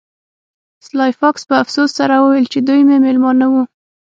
سلای 0.87 1.11
فاکس 1.19 1.41
په 1.49 1.55
افسوس 1.63 1.89
سره 1.99 2.13
وویل 2.17 2.45
چې 2.53 2.59
دوی 2.67 2.81
مې 2.87 2.97
میلمانه 3.05 3.45
وو 3.51 3.63